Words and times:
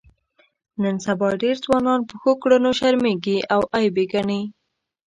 نن 0.81 0.95
سبا 1.05 1.29
ډېر 1.43 1.55
ځوانان 1.65 1.99
په 2.09 2.13
ښو 2.21 2.31
کړنو 2.41 2.71
شرمېږي 2.79 3.37
او 3.53 3.61
عیب 3.75 3.95
یې 4.01 4.05
ګڼي. 4.13 4.41